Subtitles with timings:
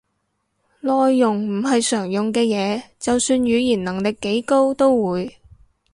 [0.79, 5.37] 內容唔係常用嘅嘢，就算語言能力幾高都會